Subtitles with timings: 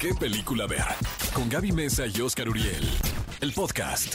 [0.00, 0.82] ¿Qué película ver?
[1.34, 2.88] Con Gaby Mesa y Oscar Uriel.
[3.40, 4.14] El podcast.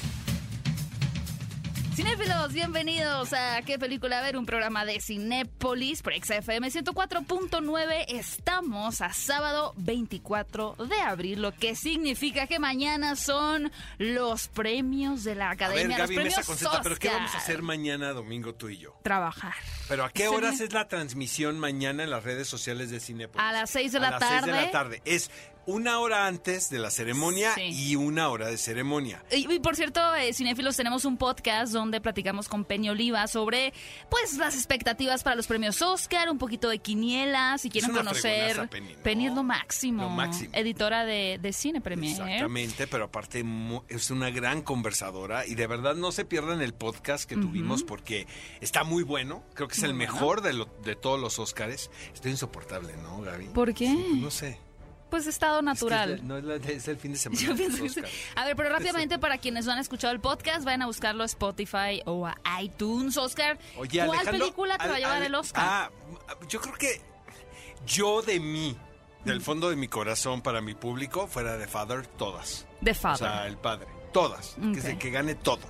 [1.96, 4.35] Cinéfilos, bienvenidos a ¿Qué película ver?
[4.35, 8.05] Un programa de Cinépolis por XFM 104.9.
[8.09, 15.36] Estamos a sábado 24 de abril, lo que significa que mañana son los premios de
[15.36, 15.84] la A Academia.
[15.84, 18.78] ver, los Gaby premios Mesa Conceta, ¿pero qué vamos a hacer mañana domingo tú y
[18.78, 19.00] yo?
[19.04, 19.54] Trabajar.
[19.88, 20.36] ¿Pero a qué Sí.
[20.36, 23.42] horas es la transmisión mañana en las redes sociales de Cinepolis?
[23.48, 24.66] A las seis de la A las seis de tarde.
[24.66, 25.02] la tarde.
[25.06, 25.32] Es
[25.68, 27.61] una hora antes de la ceremonia Sí.
[27.92, 29.23] y una hora de ceremonia.
[29.32, 33.73] Y, y por cierto, eh, cinéfilos, tenemos un podcast donde platicamos con Penny Oliva sobre
[34.09, 38.70] pues las expectativas para los premios Oscar, un poquito de quinielas, si quieren conocer.
[39.03, 39.29] Penny, ¿no?
[39.31, 40.03] es lo máximo.
[40.03, 40.49] Lo máximo.
[40.53, 42.11] Editora de, de Cine Premier.
[42.11, 43.43] Exactamente, pero aparte
[43.89, 48.27] es una gran conversadora y de verdad no se pierdan el podcast que tuvimos porque
[48.61, 49.43] está muy bueno.
[49.53, 50.13] Creo que es Muy el bueno.
[50.13, 51.89] mejor de, lo- de todos los Óscares.
[52.13, 53.45] Estoy insoportable, ¿no, Gaby?
[53.47, 53.87] ¿Por qué?
[53.87, 54.59] Sí, pues no sé.
[55.09, 56.13] Pues estado natural.
[56.15, 57.41] es, no, es, la- es el fin de semana.
[57.45, 58.05] Yo de pienso los que sí.
[58.05, 58.31] Óscares.
[58.35, 61.25] A ver, pero rápidamente para quienes no han escuchado el podcast, vayan a buscarlo a
[61.27, 63.15] Spotify o a iTunes.
[63.17, 65.64] Oscar, Oye, ¿cuál Alejandro, película te va a llevar Ale- el Oscar?
[65.66, 65.89] Ah,
[66.50, 67.02] yo creo que
[67.86, 68.75] yo de mí,
[69.23, 72.66] del fondo de mi corazón para mi público, fuera de Father, todas.
[72.81, 73.17] O Father.
[73.17, 73.88] sea, el padre.
[74.12, 74.56] Todas.
[74.73, 75.62] Que, se- que gane todo.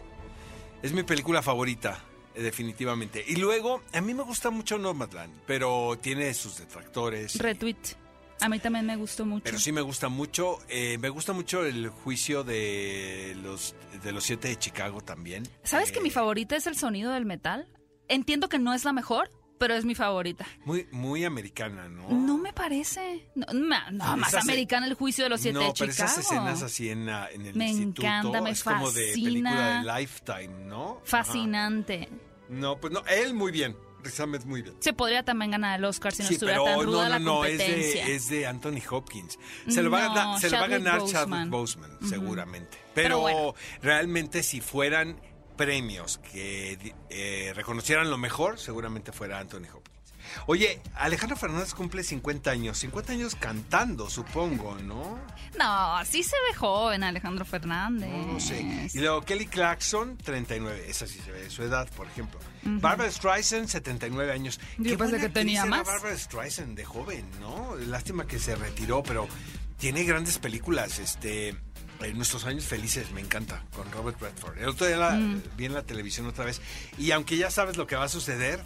[0.81, 1.99] Es mi película favorita,
[2.35, 3.23] eh, definitivamente.
[3.27, 7.37] Y luego, a mí me gusta mucho Nomadland, pero tiene sus detractores.
[7.37, 7.75] Retweet.
[8.41, 9.43] A mí también me gustó mucho.
[9.45, 10.59] Pero sí me gusta mucho.
[10.69, 15.47] eh, me gusta mucho el juicio de los, de los siete de Chicago también.
[15.63, 17.67] ¿Sabes que Eh, mi favorita es el sonido del metal?
[18.07, 20.45] Entiendo que no es la mejor, pero es mi favorita.
[20.65, 22.09] Muy, muy americana, ¿no?
[22.09, 23.25] No me parece.
[23.35, 23.47] No,
[24.17, 26.11] más americana el juicio de los siete no, de pero Chicago.
[26.11, 29.49] esas escenas así en, la- en el Me instituto encanta, me es como de película
[29.51, 29.83] fascina.
[29.95, 31.01] de Lifetime, ¿no?
[31.05, 32.09] Fascinante.
[32.11, 32.15] Ajá.
[32.49, 33.75] No, pues no, él muy bien,
[34.05, 34.75] Riz Ahmed muy bien.
[34.79, 37.19] Se podría también ganar el Oscar si no sí, estuviera pero tan ruda no, la
[37.19, 38.05] no, no, es competencia.
[38.05, 39.37] de, es de Anthony Hopkins.
[39.67, 41.29] Se lo va a, No, ganar- se lo va a Chadwick ganar Boseman.
[41.29, 42.77] Chadwick Boseman, seguramente.
[42.93, 43.55] Pero Pero, bueno.
[43.81, 45.19] realmente si fueran
[45.57, 49.84] premios que eh, reconocieran lo mejor, seguramente fuera Anthony Hopkins.
[50.47, 55.19] Oye, Alejandro Fernández cumple 50 años, 50 años cantando, supongo, ¿no?
[55.57, 58.09] No, sí se ve joven Alejandro Fernández.
[58.09, 58.89] No, no sé.
[58.93, 60.85] Y luego Kelly Clarkson, 39.
[60.89, 62.39] Esa sí se ve de su edad, por ejemplo.
[62.63, 64.59] Barbara Streisand, 79 años.
[64.77, 65.85] Yo Qué pensé buena que tenía más.
[65.85, 67.75] Barbara Streisand de joven, ¿no?
[67.87, 69.27] Lástima que se retiró, pero
[69.77, 70.99] tiene grandes películas.
[70.99, 71.55] Este.
[72.01, 74.57] En nuestros años felices, me encanta, con Robert Redford.
[74.57, 75.41] El otro día la, Mm.
[75.55, 76.59] vi en la televisión otra vez.
[76.97, 78.65] Y aunque ya sabes lo que va a suceder, eh,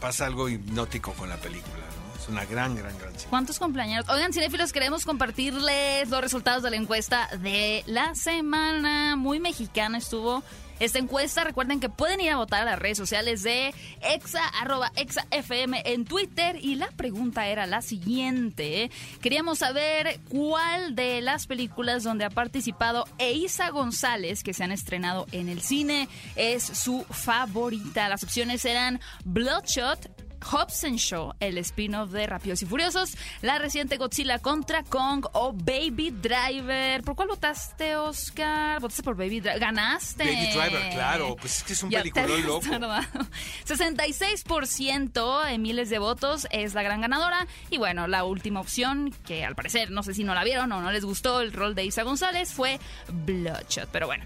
[0.00, 2.20] pasa algo hipnótico con la película, ¿no?
[2.20, 3.12] Es una gran, gran, gran.
[3.30, 4.08] ¿Cuántos cumpleaños?
[4.08, 9.16] Oigan, cinéfilos, queremos compartirles los resultados de la encuesta de la semana.
[9.16, 10.42] Muy mexicana estuvo
[10.80, 11.44] esta encuesta.
[11.44, 15.82] Recuerden que pueden ir a votar a las redes sociales de exa, arroba exa FM
[15.84, 16.58] en Twitter.
[16.60, 18.90] Y la pregunta era la siguiente.
[19.20, 25.26] Queríamos saber cuál de las películas donde ha participado Eiza González, que se han estrenado
[25.32, 28.08] en el cine, es su favorita.
[28.08, 34.38] Las opciones eran Bloodshot, Hobson Show, el spin-off de Rápidos y Furiosos, la reciente Godzilla
[34.38, 37.02] contra Kong o Baby Driver.
[37.02, 38.80] ¿Por cuál votaste, Oscar?
[38.80, 39.60] ¿Votaste por Baby Driver?
[39.60, 40.24] ¿Ganaste?
[40.24, 42.66] Baby Driver, claro, pues es que es un peliculón loco.
[42.70, 43.26] tardado.
[43.66, 47.46] 66% en miles de votos es la gran ganadora.
[47.70, 50.80] Y bueno, la última opción, que al parecer no sé si no la vieron o
[50.80, 53.88] no les gustó el rol de Isa González, fue Bloodshot.
[53.90, 54.24] Pero bueno,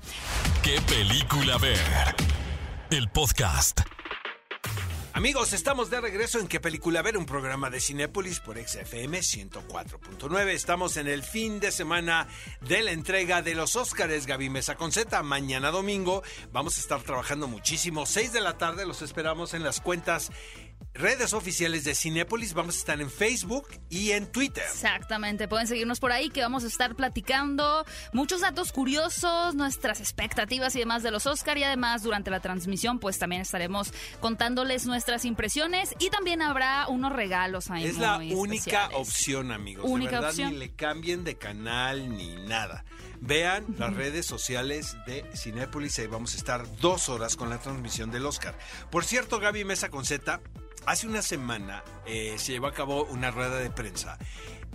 [0.63, 1.79] ¿Qué película ver?
[2.91, 3.81] El podcast.
[5.21, 7.19] Amigos, estamos de regreso en ¿Qué película ver?
[7.19, 10.49] Un programa de Cinépolis por XFM 104.9.
[10.49, 12.27] Estamos en el fin de semana
[12.63, 15.23] de la entrega de los Óscares Gaby Mesa Conceta.
[15.23, 16.23] Mañana domingo
[16.55, 18.07] vamos a estar trabajando muchísimo.
[18.07, 20.31] 6 de la tarde los esperamos en las cuentas
[20.93, 22.53] redes oficiales de Cinépolis.
[22.53, 24.65] Vamos a estar en Facebook y en Twitter.
[24.71, 30.75] Exactamente, pueden seguirnos por ahí que vamos a estar platicando muchos datos curiosos, nuestras expectativas
[30.77, 35.25] y demás de los Oscar y además durante la transmisión pues también estaremos contándoles nuestras
[35.25, 38.55] impresiones y también habrá unos regalos ahí Es la única
[38.87, 38.97] especiales.
[38.99, 39.85] opción, amigos.
[39.89, 40.53] Única de verdad, opción.
[40.53, 42.85] ni le cambien de canal ni nada.
[43.23, 45.99] Vean las redes sociales de Cinépolis.
[45.99, 48.57] Ahí vamos a estar dos horas con la transmisión del Oscar.
[48.91, 50.41] Por cierto, Gaby Mesa con Z,
[50.87, 54.19] hace una semana eh, se llevó a cabo una rueda de prensa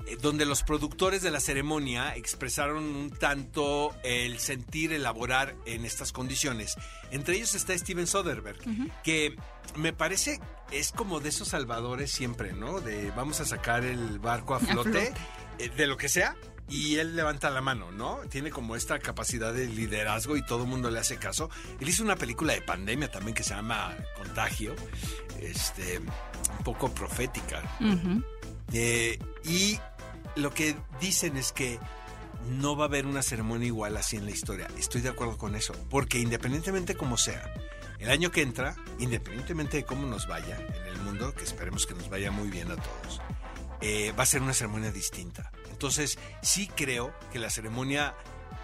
[0.08, 6.12] eh, donde los productores de la ceremonia expresaron un tanto el sentir elaborar en estas
[6.12, 6.76] condiciones.
[7.12, 8.62] Entre ellos está Steven Soderbergh,
[9.04, 9.36] que
[9.76, 10.40] me parece
[10.72, 12.82] es como de esos salvadores siempre, ¿no?
[12.82, 15.14] De vamos a sacar el barco a flote, flote.
[15.60, 16.36] eh, de lo que sea.
[16.68, 18.20] Y él levanta la mano, ¿no?
[18.30, 21.50] Tiene como esta capacidad de liderazgo y todo el mundo le hace caso.
[21.80, 24.76] Él hizo una película de pandemia también que se llama Contagio,
[25.40, 27.62] este, un poco profética.
[28.74, 29.80] Eh, y
[30.36, 31.80] lo que dicen es que
[32.50, 34.68] no va a haber una ceremonia igual así en la historia.
[34.78, 37.54] Estoy de acuerdo con eso, porque independientemente como sea,
[38.00, 41.94] el año que entra, independientemente de cómo nos vaya en el mundo, que esperemos que
[41.94, 43.22] nos vaya muy bien a todos,
[43.82, 45.52] eh, va a ser una ceremonia distinta.
[45.76, 48.16] Entonces, sí creo que la ceremonia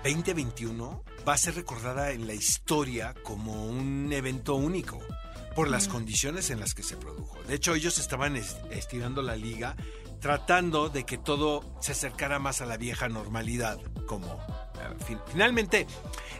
[0.06, 4.98] 2021 va a ser recordada en la historia como un evento único
[5.54, 7.38] por las condiciones en las que se produjo.
[7.44, 9.76] De hecho, ellos estaban estirando la liga
[10.22, 13.78] tratando de que todo se acercara más a la vieja normalidad,
[14.08, 14.40] como
[15.32, 15.86] finalmente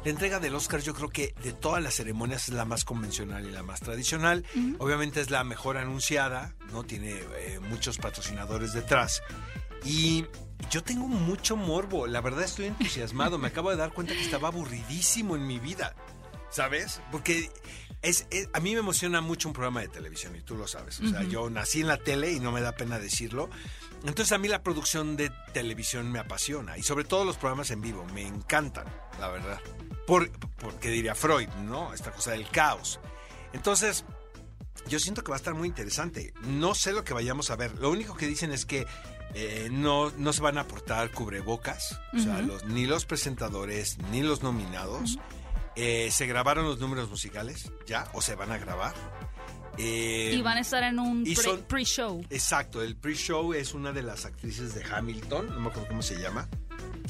[0.06, 3.46] la entrega del Oscar yo creo que de todas las ceremonias es la más convencional
[3.46, 4.46] y la más tradicional.
[4.78, 9.22] Obviamente es la mejor anunciada, no tiene eh, muchos patrocinadores detrás
[9.84, 10.26] y
[10.70, 14.50] yo tengo mucho morbo, la verdad estoy entusiasmado, me acabo de dar cuenta que estaba
[14.50, 15.96] aburridísimo en mi vida,
[16.50, 17.02] ¿sabes?
[17.12, 17.50] Porque
[18.02, 21.00] es, a mí me emociona mucho un programa de televisión y tú lo sabes.
[21.00, 23.50] O sea, yo nací en la tele y no me da pena decirlo.
[24.04, 27.82] Entonces a mí la producción de televisión me apasiona y sobre todo los programas en
[27.82, 28.88] vivo me encantan,
[29.20, 29.60] la verdad.
[30.08, 31.94] Por, porque diría Freud, ¿no?
[31.94, 33.00] Esta cosa del caos.
[33.54, 34.04] Entonces,
[34.88, 36.34] yo siento que va a estar muy interesante.
[36.42, 37.78] No sé lo que vayamos a ver.
[37.78, 38.88] Lo único que dicen es que
[39.34, 44.22] eh, no, no se van a aportar cubrebocas, o sea, los, ni los presentadores ni
[44.22, 45.18] los nominados.
[45.76, 48.94] Eh, se grabaron los números musicales ya, o se van a grabar.
[49.78, 51.24] Eh, y van a estar en un
[51.68, 52.26] pre-show.
[52.30, 56.20] exacto, el pre-show es una de las actrices de Hamilton, no me acuerdo cómo se
[56.20, 56.50] llama,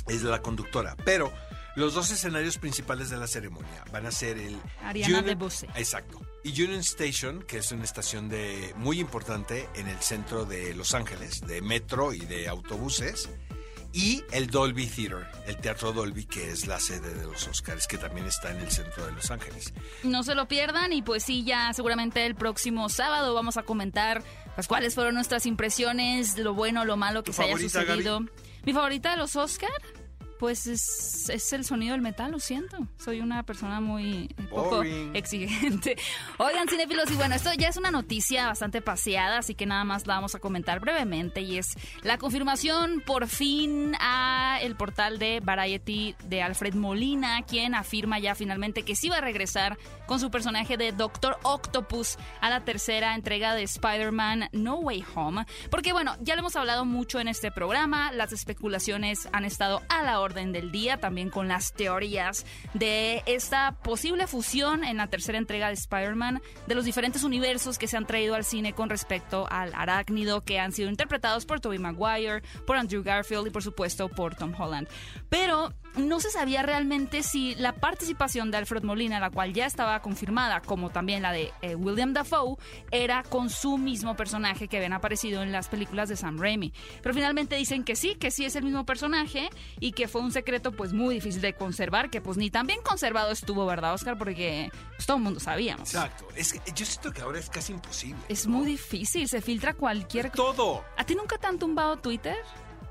[0.08, 1.34] es la conductora, pero
[1.76, 4.58] los dos escenarios principales de la ceremonia van a ser el...
[4.84, 5.68] Ariana de Bose.
[5.76, 6.22] Exacto.
[6.44, 10.94] Y Union Station, que es una estación de muy importante en el centro de Los
[10.94, 13.30] Ángeles, de metro y de autobuses
[13.94, 17.98] y el Dolby Theater, el Teatro Dolby, que es la sede de los Oscars, que
[17.98, 19.74] también está en el centro de Los Ángeles.
[20.04, 24.24] No se lo pierdan y pues sí, ya seguramente el próximo sábado vamos a comentar
[24.56, 28.22] pues, cuáles fueron nuestras impresiones, lo bueno, lo malo que se haya sucedido.
[28.64, 29.74] Mi favorita de los Oscars
[30.42, 32.76] pues es, el sonido del metal, lo siento.
[32.98, 34.82] Soy una persona muy eh, poco
[35.14, 35.96] exigente.
[36.40, 40.08] Oigan, cinéfilos, y bueno, esto ya es una noticia bastante paseada, así que nada más
[40.08, 41.42] la vamos a comentar brevemente.
[41.42, 47.76] Y es la confirmación por fin a el portal de Variety de Alfred Molina, quien
[47.76, 49.78] afirma ya finalmente que sí va a regresar
[50.08, 55.46] con su personaje de Doctor Octopus a la tercera entrega de Spider-Man No Way Home.
[55.70, 60.02] Porque bueno, ya lo hemos hablado mucho en este programa, las especulaciones han estado a
[60.02, 65.38] la hora del día, también con las teorías de esta posible fusión en la tercera
[65.38, 69.48] entrega de Spider-Man de los diferentes universos que se han traído al cine con respecto
[69.50, 74.10] al arácnido que han sido interpretados por Tobey Maguire, por Andrew Garfield y por supuesto
[74.10, 74.88] por Tom Holland.
[75.30, 80.02] Pero no se sabía realmente si la participación de Alfred Molina, la cual ya estaba
[80.02, 82.58] confirmada, como también la de eh, William Dafoe,
[82.92, 86.74] era con su mismo personaje que habían aparecido en las películas de Sam Raimi.
[87.02, 89.50] Pero finalmente dicen que sí, que sí es el mismo personaje
[89.80, 92.82] y que fue un secreto pues muy difícil de conservar, que pues ni tan bien
[92.82, 94.18] conservado estuvo, ¿verdad, Oscar?
[94.18, 95.94] Porque pues, todo el mundo sabíamos.
[95.94, 96.28] Exacto.
[96.36, 98.22] Es que yo siento que ahora es casi imposible.
[98.30, 100.32] Es muy difícil, se filtra cualquier...
[100.32, 100.84] Todo.
[100.98, 102.38] ¿A ti nunca te han tumbado Twitter?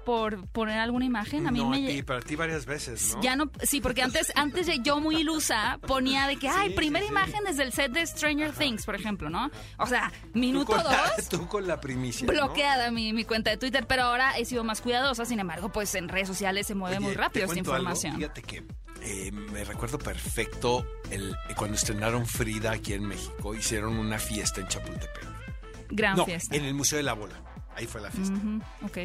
[0.05, 1.47] Por poner alguna imagen.
[1.47, 1.85] A mí no, me.
[1.85, 3.23] A ti, para ti varias veces, ¿no?
[3.23, 3.51] Ya no.
[3.63, 7.73] Sí, porque antes, antes yo muy ilusa ponía de que, ay, primera imagen desde el
[7.73, 9.51] set de Stranger Things, por ejemplo, ¿no?
[9.79, 11.29] O sea, minuto dos.
[11.29, 12.27] tú con la primicia.
[12.27, 15.25] Bloqueada mi, mi, cuenta de Twitter, pero ahora he sido más cuidadosa.
[15.25, 18.17] Sin embargo, pues en redes sociales se mueve muy rápido esta información.
[18.17, 18.65] Fíjate que
[19.03, 24.69] eh, me recuerdo perfecto el, cuando estrenaron Frida aquí en México, hicieron una fiesta en
[24.69, 25.27] Chapultepec.
[25.91, 26.55] Gran no, fiesta.
[26.55, 27.43] En el Museo de la Bola.
[27.81, 28.39] Ahí fue la fiesta.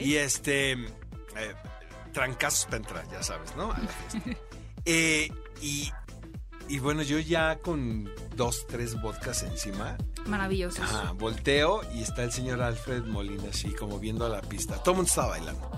[0.01, 0.73] Y este.
[0.73, 1.55] Eh,
[2.11, 3.71] trancazos para entrar, ya sabes, ¿no?
[3.71, 4.29] A la fiesta.
[4.87, 5.31] Eh,
[5.63, 5.91] y,
[6.69, 9.97] y bueno, yo ya con dos, tres vodkas encima.
[10.27, 10.83] Maravilloso.
[10.83, 14.75] Ajá, volteo y está el señor Alfred Molina así como viendo a la pista.
[14.75, 15.71] Todo el mundo estaba bailando.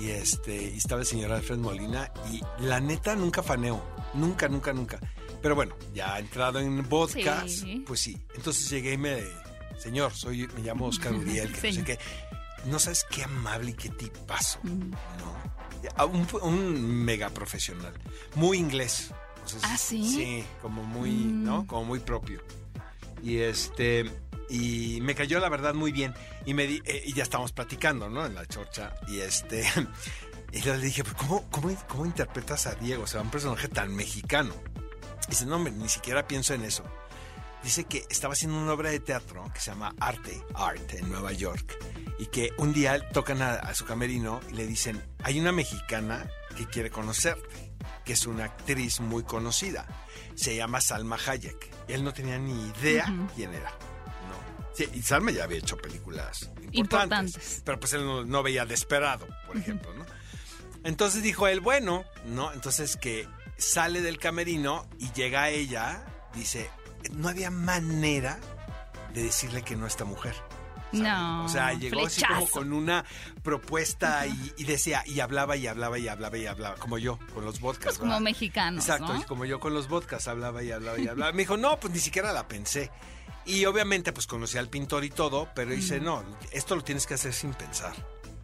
[0.00, 3.84] Y este, y estaba el señor Alfred Molina y la neta nunca faneo.
[4.14, 4.98] Nunca, nunca, nunca.
[5.42, 8.18] Pero bueno, ya entrado en vodkas, pues sí.
[8.34, 9.22] Entonces llegué y me
[9.80, 11.98] señor, soy, me llamo Oscar Uriel, que no sé qué.
[12.66, 16.06] No sabes qué amable y qué tipazo, ¿no?
[16.42, 17.94] Un, mega profesional,
[18.34, 19.12] muy inglés.
[19.62, 20.06] ah, sí.
[20.06, 21.62] Sí, como muy, ¿no?
[21.62, 21.66] Mm.
[21.66, 22.42] Como muy propio.
[23.22, 24.10] Y este,
[24.50, 26.12] y me cayó la verdad muy bien.
[26.44, 28.26] Y me eh, y ya estamos platicando, ¿no?
[28.26, 28.94] En la chorcha.
[29.08, 29.66] Y este,
[30.52, 33.04] y le dije, ¿cómo, cómo, cómo interpretas a Diego?
[33.04, 34.54] O sea, un personaje tan mexicano.
[35.26, 36.84] Y dice, no, hombre, ni siquiera pienso en eso
[37.62, 41.32] dice que estaba haciendo una obra de teatro que se llama Arte, Art, en Nueva
[41.32, 41.78] York,
[42.18, 46.66] y que un día tocan a, su camerino y le dicen, hay una mexicana que
[46.66, 47.72] quiere conocerte,
[48.04, 49.86] que es una actriz muy conocida,
[50.34, 51.70] se llama Salma Hayek.
[51.88, 53.72] Y él no tenía ni idea quién era.
[54.72, 56.76] Sí, y Salma ya había hecho películas importantes.
[56.78, 57.62] Importantes.
[57.64, 60.06] Pero pues él no, no veía Desperado, por ejemplo, ¿no?
[60.84, 62.52] Entonces dijo él, bueno, ¿no?
[62.52, 66.70] Entonces que sale del camerino y llega a ella, dice,
[67.12, 68.38] no había manera
[69.14, 70.34] de decirle que no a esta mujer.
[70.92, 73.04] No, O sea, llegó así como con una
[73.44, 77.44] propuesta y, y decía, y hablaba y hablaba y hablaba y hablaba, como yo, con
[77.44, 77.96] los vodkas.
[77.96, 79.20] Pues como mexicanos, Exacto, ¿no?
[79.20, 81.30] y como yo con los vodkas hablaba y hablaba y hablaba.
[81.32, 82.90] Me dijo, no, pues ni siquiera la pensé.
[83.46, 87.14] Y obviamente pues conocí al pintor y todo, pero dice, no, esto lo tienes que
[87.14, 87.94] hacer sin pensar.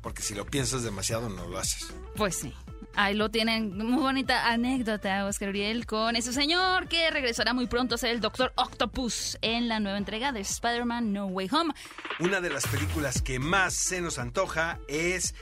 [0.00, 1.92] Porque si lo piensas demasiado no lo haces.
[2.14, 2.54] Pues sí.
[2.98, 3.76] Ahí lo tienen.
[3.76, 8.20] Muy bonita anécdota, Oscar Uriel, con ese señor que regresará muy pronto a ser el
[8.20, 11.74] Doctor Octopus en la nueva entrega de Spider-Man No Way Home.
[12.20, 15.34] Una de las películas que más se nos antoja es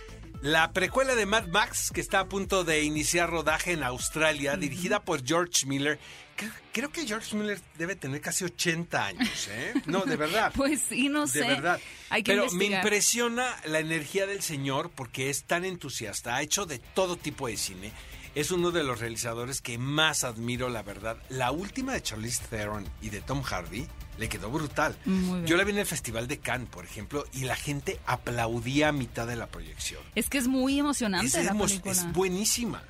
[0.45, 5.03] la precuela de Mad Max, que está a punto de iniciar rodaje en Australia, dirigida
[5.03, 5.99] por George Miller.
[6.37, 9.73] Creo, creo que George Miller debe tener casi 80 años, ¿eh?
[9.87, 10.53] No, de verdad.
[10.55, 11.41] Pues sí, no sé.
[11.41, 11.81] De verdad.
[12.11, 16.67] Hay que Pero me impresiona la energía del señor porque es tan entusiasta, ha hecho
[16.67, 17.91] de todo tipo de cine.
[18.35, 21.17] Es uno de los realizadores que más admiro, la verdad.
[21.31, 24.97] La última de Charlize Theron y de Tom Hardy le quedó brutal.
[25.45, 28.93] Yo la vi en el Festival de Cannes, por ejemplo, y la gente aplaudía a
[28.93, 30.03] mitad de la proyección.
[30.15, 31.93] Es que es muy emocionante Es, la hermos- película.
[31.93, 32.83] es buenísima.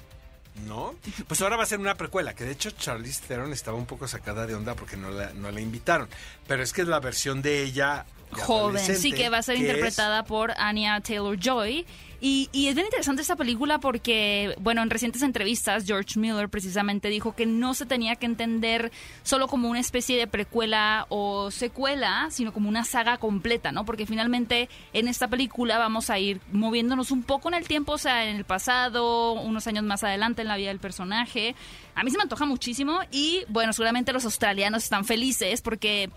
[0.67, 0.95] ¿No?
[1.27, 4.07] Pues ahora va a ser una precuela, que de hecho Charlize Theron estaba un poco
[4.07, 6.09] sacada de onda porque no la, no la invitaron.
[6.47, 9.63] Pero es que es la versión de ella joven, sí, que va a ser es-
[9.63, 11.85] interpretada por Anya Taylor Joy.
[12.21, 17.09] Y, y es bien interesante esta película porque, bueno, en recientes entrevistas, George Miller precisamente
[17.09, 22.29] dijo que no se tenía que entender solo como una especie de precuela o secuela,
[22.31, 23.85] sino como una saga completa, ¿no?
[23.85, 27.99] Porque finalmente en esta película vamos a ir moviéndonos un poco en el tiempo, o
[27.99, 31.55] sea, en el pasado, unos años más adelante en la vida del personaje.
[31.95, 36.09] A mí se me antoja muchísimo y, bueno, seguramente los australianos están felices porque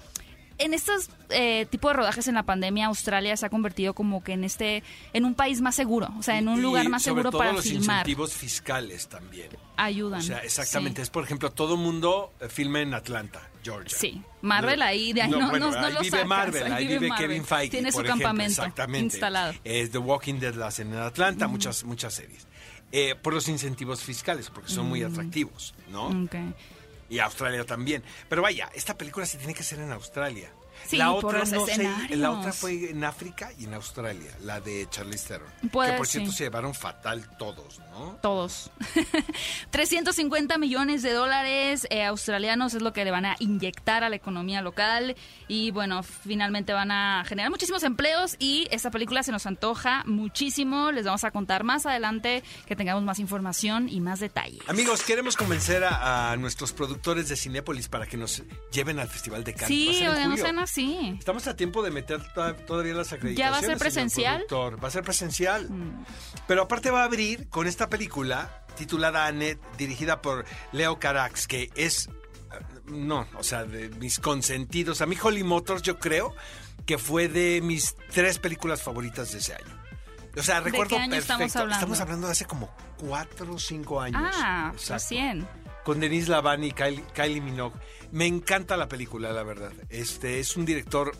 [0.59, 4.33] en estos eh, tipo de rodajes en la pandemia, Australia se ha convertido como que
[4.33, 4.83] en este,
[5.13, 7.39] en un país más seguro, o sea, en un y lugar más sobre seguro todo
[7.39, 7.97] para los filmar.
[7.99, 9.49] incentivos fiscales también.
[9.77, 10.19] Ayudan.
[10.19, 11.01] O sea, exactamente.
[11.01, 11.03] Sí.
[11.03, 13.95] Es, por ejemplo, todo mundo eh, filma en Atlanta, Georgia.
[13.97, 14.21] Sí.
[14.41, 16.87] Marvel ahí, de ahí no- bueno, no- no ahí lo vive sacas, Marvel, ahí ahí
[16.87, 17.27] vive Marvel.
[17.27, 17.69] Kevin Feige.
[17.71, 18.99] Tiene por su ejemplo, campamento exactamente.
[19.15, 19.53] instalado.
[19.63, 22.47] Es The Walking Dead la hacen en Atlanta, muchas, muchas series.
[22.91, 26.07] Eh, por los incentivos fiscales, porque son muy atractivos, ¿no?
[26.07, 26.35] Ok.
[27.09, 28.03] Y Australia también.
[28.29, 30.51] Pero vaya, esta película se tiene que hacer en Australia.
[30.85, 34.87] Sí, la otra no sé, la otra fue en África y en Australia, la de
[34.89, 35.47] Charlize Theron.
[35.71, 36.37] Puede, que por cierto sí.
[36.37, 38.17] se llevaron fatal todos, ¿no?
[38.21, 38.71] Todos.
[39.71, 44.15] 350 millones de dólares eh, australianos es lo que le van a inyectar a la
[44.15, 45.15] economía local
[45.47, 50.91] y bueno, finalmente van a generar muchísimos empleos y esta película se nos antoja muchísimo.
[50.91, 54.61] Les vamos a contar más adelante que tengamos más información y más detalles.
[54.67, 59.43] Amigos, queremos convencer a, a nuestros productores de Cinépolis para que nos lleven al Festival
[59.43, 59.67] de Cannes.
[59.67, 61.15] Sí, oigan, no sean así.
[61.17, 63.37] Estamos a tiempo de meter to- todavía las acreditaciones.
[63.37, 64.43] ¿Ya va a ser presencial?
[64.43, 64.47] Mm.
[64.47, 64.83] productor.
[64.83, 65.69] Va a ser presencial.
[66.47, 71.69] Pero aparte va a abrir con esta película titulada Annette, dirigida por Leo Carax, que
[71.75, 72.11] es, eh,
[72.85, 75.01] no, o sea, de mis consentidos.
[75.01, 76.35] A mí Holly Motors yo creo
[76.85, 79.75] que fue de mis tres películas favoritas de ese año.
[80.37, 81.33] O sea, ¿De recuerdo qué año perfecto.
[81.33, 81.73] estamos hablando?
[81.75, 84.21] Estamos hablando de hace como cuatro o cinco años.
[84.23, 85.47] Ah, Exacto recién.
[85.83, 87.75] con Denise Lavani y Kylie, Kylie Minogue.
[88.11, 89.71] Me encanta la película, la verdad.
[89.89, 91.11] Este es un director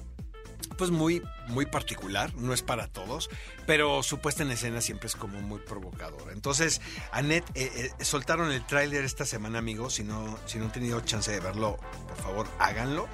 [0.77, 3.29] pues muy muy particular, no es para todos,
[3.65, 6.34] pero su puesta en escena siempre es como muy provocadora.
[6.34, 10.72] Entonces, Annette, eh, eh, soltaron el tráiler esta semana, amigos, si no, si no han
[10.72, 11.77] tenido chance de verlo,
[12.08, 13.08] por favor, háganlo,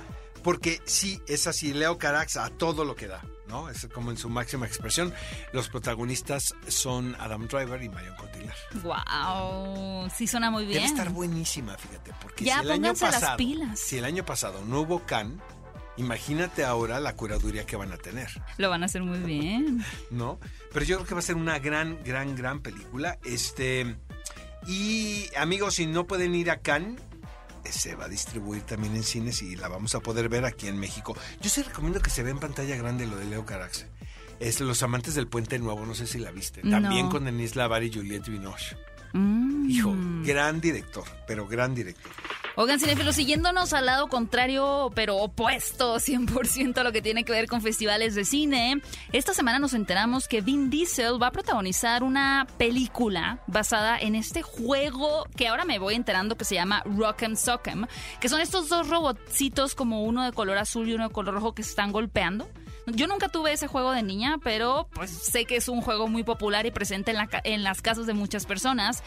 [0.44, 3.70] porque sí, es así, Leo Carax a todo lo que da, ¿no?
[3.70, 5.14] Es como en su máxima expresión.
[5.52, 8.58] Los protagonistas son Adam Driver y Marion Cotillard.
[8.82, 10.80] Wow, sí suena muy bien.
[10.80, 13.80] Debe estar buenísima, fíjate, porque Ya, si el año pónganse las pasado, pilas.
[13.80, 15.40] si el año pasado no hubo Can,
[15.98, 19.86] imagínate ahora la curaduría que van a tener, Lo van a hacer muy bien.
[20.10, 20.40] ¿no?
[20.72, 23.20] Pero yo creo que va a ser una gran, gran, gran película.
[23.24, 23.96] Este
[24.66, 27.00] y amigos, si no pueden ir a Cannes,
[27.72, 30.78] se va a distribuir también en cines y la vamos a poder ver aquí en
[30.78, 31.16] México.
[31.42, 33.86] Yo sí recomiendo que se vea en pantalla grande lo de Leo Carax.
[34.40, 36.62] Es Los amantes del Puente Nuevo, no sé si la viste.
[36.62, 37.12] También No.
[37.12, 38.76] con Denise Lavar y Juliette Binoche.
[39.14, 39.70] Mm.
[39.70, 42.12] Hijo, gran director, pero gran director.
[42.56, 47.48] Oigan, cinéfilos, siguiéndonos al lado contrario, pero opuesto 100% a lo que tiene que ver
[47.48, 48.80] con festivales de cine,
[49.12, 54.44] esta semana nos enteramos que Vin Diesel va a protagonizar una película basada en este
[54.44, 57.88] juego que ahora me voy enterando que se llama Rock'em Sock'em,
[58.20, 61.56] que son estos dos robotcitos como uno de color azul y uno de color rojo
[61.56, 62.48] que se están golpeando.
[62.88, 66.24] Yo nunca tuve ese juego de niña, pero pues sé que es un juego muy
[66.24, 67.14] popular y presente
[67.44, 69.04] en, las casas de muchas personas.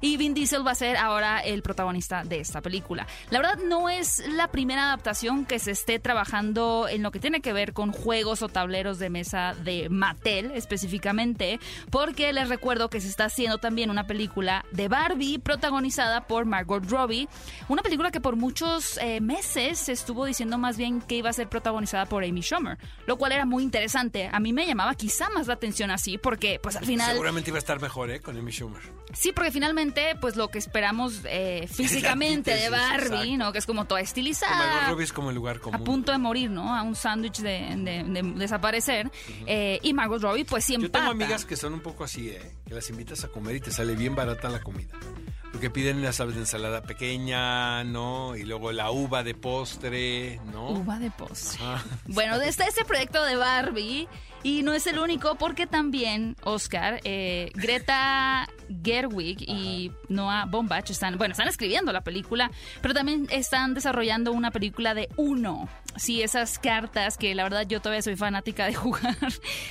[0.00, 3.06] Y Vin Diesel va a ser ahora el protagonista de esta película.
[3.30, 7.40] La verdad no es la primera adaptación que se esté trabajando en lo que tiene
[7.40, 11.58] que ver con juegos o tableros de mesa de Mattel específicamente,
[11.90, 16.88] porque les recuerdo que se está haciendo también una película de Barbie protagonizada por Margot
[16.88, 17.28] Robbie,
[17.68, 21.32] una película que por muchos eh, meses se estuvo diciendo más bien que iba a
[21.32, 22.78] ser protagonizada por Amy Schumer,
[23.18, 24.28] cual era muy interesante.
[24.32, 27.10] A mí me llamaba quizá más la atención así, porque pues al final...
[27.12, 28.20] Seguramente iba a estar mejor, ¿eh?
[28.20, 28.82] Con Amy Schumer.
[29.12, 33.36] Sí, porque finalmente, pues lo que esperamos eh, físicamente de Barbie, exacto.
[33.38, 33.52] ¿no?
[33.52, 34.88] Que es como toda Margot estilizada.
[34.88, 35.84] Robbie es como el lugar A común.
[35.84, 36.74] punto de morir, ¿no?
[36.74, 39.10] A un sándwich de, de- de desaparecer.
[39.46, 40.88] Eh, y Margot Robbie, pues siempre.
[40.88, 42.52] Yo tengo amigas que son un poco así, ¿eh?
[42.66, 44.94] Que las invitas a comer y te sale bien barata la comida.
[45.56, 48.36] Porque piden, ya sabes, de ensalada pequeña, ¿no?
[48.36, 50.68] Y luego la uva de postre, ¿no?
[50.68, 51.64] Uva de postre.
[51.64, 51.82] Ajá.
[52.08, 54.06] Bueno, está este proyecto de Barbie
[54.42, 58.46] y no es el único porque también, Oscar, eh, Greta
[58.82, 62.50] Gerwig y Noah Bombach están, bueno, están escribiendo la película,
[62.82, 65.68] pero también están desarrollando una película de uno.
[65.96, 69.16] Sí, esas cartas que la verdad yo todavía soy fanática de jugar.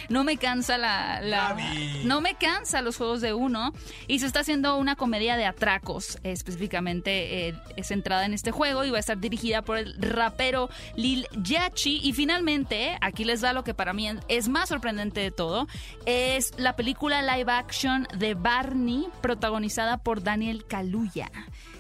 [0.10, 1.56] No me cansa la...
[2.04, 3.74] no me cansa los juegos de uno
[4.08, 8.90] y se está haciendo una comedia de atracos específicamente eh, centrada en este juego y
[8.90, 13.64] va a estar dirigida por el rapero Lil Yachty y finalmente aquí les da lo
[13.64, 15.68] que para mí es más sorprendente de todo
[16.06, 18.85] es la película live action de Barney
[19.22, 21.32] protagonizada por Daniel Kaluuya.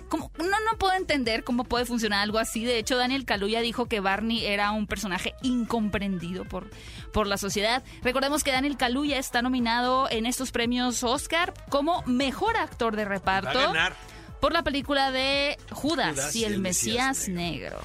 [0.09, 2.63] Como, no, no puedo entender cómo puede funcionar algo así.
[2.63, 6.69] De hecho, Daniel Kaluuya dijo que Barney era un personaje incomprendido por,
[7.11, 7.83] por la sociedad.
[8.03, 13.09] Recordemos que Daniel Kaluuya está nominado en estos premios Oscar como mejor actor de Va
[13.09, 13.95] reparto a ganar.
[14.39, 17.79] por la película de Judas, Judas y el, Mesías, Negro.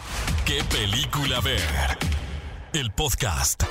[0.45, 1.61] ¿Qué película ver?
[2.75, 3.65] El podcast.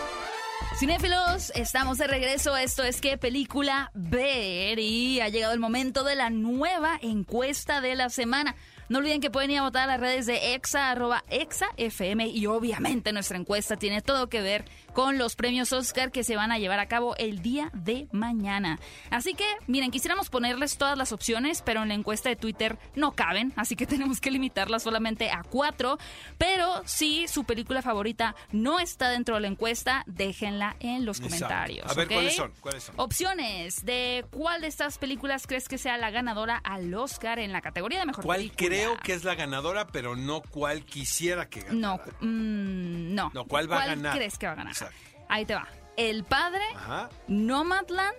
[0.78, 2.56] Cinéfilos, estamos de regreso.
[2.56, 7.96] Esto es qué película ver y ha llegado el momento de la nueva encuesta de
[7.96, 8.56] la semana.
[8.90, 12.28] No olviden que pueden ir a votar a las redes de Exa, arroba Exa FM
[12.28, 16.52] y obviamente nuestra encuesta tiene todo que ver con los premios Oscar que se van
[16.52, 18.80] a llevar a cabo el día de mañana.
[19.12, 23.12] Así que, miren, quisiéramos ponerles todas las opciones, pero en la encuesta de Twitter no
[23.12, 26.00] caben, así que tenemos que limitarlas solamente a cuatro.
[26.40, 31.46] Pero si su película favorita no está dentro de la encuesta, déjenla en los Exacto.
[31.46, 31.92] comentarios.
[31.92, 32.08] A ver.
[32.08, 32.52] ¿cuáles son?
[32.60, 32.96] ¿Cuáles son?
[32.98, 37.62] Opciones de cuál de estas películas crees que sea la ganadora al Oscar en la
[37.62, 38.58] categoría de mejor ¿Cuál película?
[38.82, 41.76] Creo que es la ganadora, pero no cuál quisiera que ganara?
[42.22, 43.32] No, mm, no.
[43.34, 44.16] No, ¿cuál va a ganar?
[44.16, 44.74] crees que va a ganar?
[44.74, 44.96] Exacto.
[45.28, 45.68] Ahí te va.
[45.98, 47.10] El Padre, Ajá.
[47.28, 48.16] Nomadland,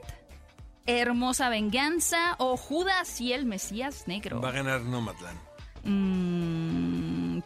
[0.87, 4.40] Hermosa Venganza o Judas y el Mesías Negro.
[4.40, 5.38] Va a ganar Nomadland.
[5.85, 7.40] Mm,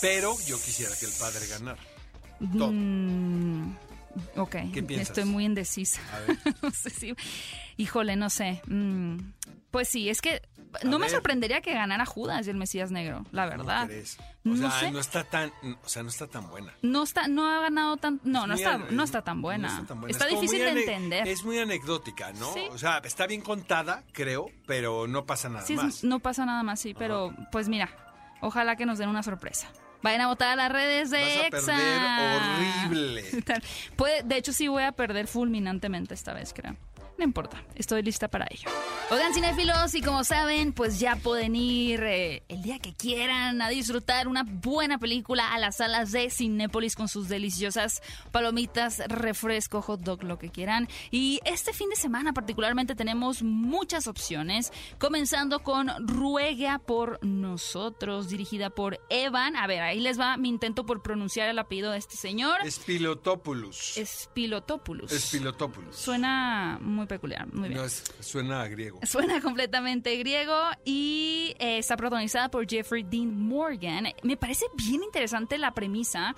[0.00, 1.78] Pero yo quisiera que el padre ganara.
[2.58, 2.70] Todo.
[2.72, 3.76] mm,
[4.36, 5.10] ok, ¿Qué piensas?
[5.10, 6.00] estoy muy indecisa.
[6.14, 6.38] A ver.
[6.62, 7.14] no sé si...
[7.76, 8.62] Híjole, no sé.
[8.66, 9.18] Mm,
[9.70, 10.40] pues sí, es que
[10.84, 11.10] no me ver.
[11.10, 13.88] sorprendería que ganara Judas y el Mesías Negro, la verdad.
[14.44, 14.90] O No sea, sé.
[14.90, 15.52] no está tan,
[15.84, 16.72] o sea, no está tan buena.
[16.82, 19.68] No está, no ha ganado tan, no, Es no está, no está tan buena.
[19.68, 20.10] no está tan buena.
[20.12, 21.26] Está Es como difícil de entender.
[21.28, 22.52] Es muy anecdótica, ¿no?
[22.52, 22.60] Sí.
[22.70, 26.04] O sea, está bien contada, creo, pero no pasa nada Sí, más.
[26.04, 27.88] no pasa nada más, sí, pero pues mira,
[28.40, 29.68] ojalá que nos den una sorpresa.
[30.04, 31.66] Vayan a votar a las redes de Vas a Exa.
[31.72, 33.24] perder horrible.
[33.96, 36.76] Puede- de hecho, sí voy a perder fulminantemente esta vez, creo.
[37.16, 38.68] No importa, estoy lista para ello.
[39.10, 43.68] Oigan, cinéfilos, y como saben, pues ya pueden ir eh, el día que quieran a
[43.68, 50.00] disfrutar una buena película a las salas de Cinépolis con sus deliciosas palomitas, refresco, hot
[50.00, 50.88] dog, lo que quieran.
[51.10, 58.70] Y este fin de semana particularmente tenemos muchas opciones, comenzando con Ruega por Nosotros, dirigida
[58.70, 59.56] por Evan.
[59.56, 62.56] A ver, ahí les va mi intento por pronunciar el apellido de este señor.
[62.64, 63.96] Espilotopoulos.
[63.96, 65.12] Espilotopoulos.
[65.12, 65.96] Espilotopoulos.
[65.96, 67.80] Suena muy peculiar, muy bien.
[67.80, 69.00] No, es- suena a griego.
[69.04, 74.08] Suena completamente griego y eh, está protagonizada por Jeffrey Dean Morgan.
[74.22, 76.34] Me parece bien interesante la premisa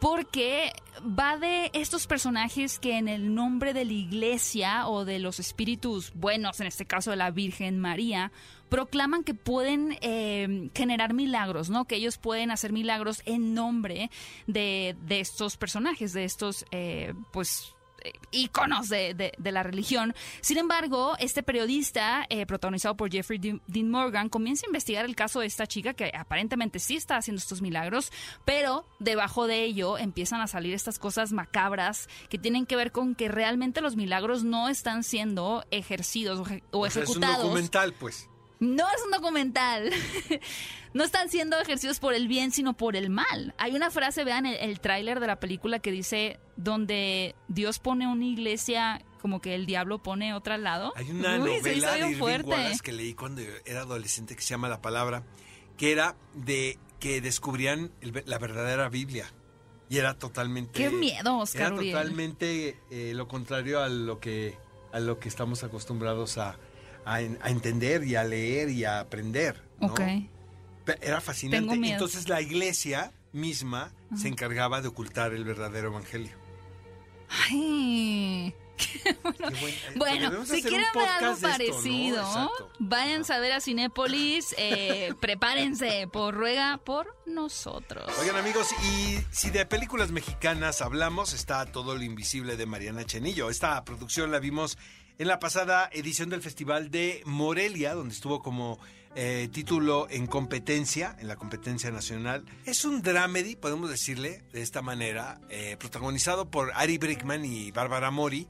[0.00, 0.72] porque
[1.18, 6.12] va de estos personajes que en el nombre de la iglesia o de los espíritus
[6.14, 8.30] buenos, en este caso de la Virgen María,
[8.68, 11.84] proclaman que pueden eh, generar milagros, ¿no?
[11.86, 14.10] Que ellos pueden hacer milagros en nombre
[14.46, 17.72] de, de estos personajes, de estos, eh, pues,
[18.30, 20.14] íconos de, de- de la religión.
[20.40, 25.40] Sin embargo, este periodista, eh, protagonizado por Jeffrey Dean Morgan, comienza a investigar el caso
[25.40, 28.12] de esta chica que aparentemente sí está haciendo estos milagros,
[28.44, 33.14] pero debajo de ello empiezan a salir estas cosas macabras que tienen que ver con
[33.14, 37.16] que realmente los milagros no están siendo ejercidos o, eje- o O sea, es un
[37.16, 37.42] ejecutados.
[37.44, 38.28] documental, pues.
[38.64, 39.90] No es un documental.
[40.94, 43.54] no están siendo ejercidos por el bien, sino por el mal.
[43.58, 48.06] Hay una frase, vean el, el tráiler de la película que dice, donde Dios pone
[48.06, 50.92] una iglesia, como que el diablo pone otra al lado.
[50.96, 52.50] Hay una Uy, novela de Irving fuerte.
[52.50, 55.24] Wallace que leí cuando era adolescente que se llama La Palabra,
[55.76, 59.26] que era de que descubrían el- la verdadera Biblia.
[59.90, 60.72] Y era totalmente...
[60.72, 61.92] Qué miedo, Oscar Era Uriel.
[61.94, 64.56] totalmente eh, lo contrario a lo que
[64.92, 66.56] a lo que estamos acostumbrados a,
[67.04, 69.62] a en- a entender y a leer y a aprender.
[69.80, 69.88] ¿no?
[69.88, 70.00] Ok.
[70.84, 71.60] Pe- Era fascinante.
[71.66, 71.94] Tengo miedo.
[71.94, 76.36] Entonces la iglesia misma se encargaba de ocultar el verdadero evangelio.
[77.28, 78.54] Ay.
[78.76, 82.70] Qué buen- eh, Bueno, debemos si quieren ver algo esto, parecido, Exacto.
[82.80, 84.54] vayan a ver a Cinépolis.
[84.58, 88.04] eh, prepárense, por ruega por nosotros.
[88.20, 93.48] Oigan amigos, y si de películas mexicanas hablamos, está todo lo invisible de Mariana Chenillo.
[93.48, 94.76] Esta producción la vimos
[95.18, 98.78] en la pasada edición del Festival de Morelia, donde estuvo como
[99.14, 102.44] eh, título en competencia, en la competencia nacional.
[102.66, 108.10] Es un dramedy, podemos decirle de esta manera, eh, protagonizado por Ari Brickman y Bárbara
[108.10, 108.48] Mori.